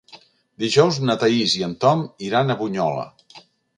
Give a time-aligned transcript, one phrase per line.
[0.63, 2.01] Dijous na Thaís i en Tom
[2.31, 3.05] iran a Bunyola.